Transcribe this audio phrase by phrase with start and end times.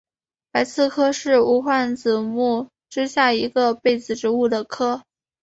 [0.49, 5.03] 白刺科是无患子目之下一个被子植物的科。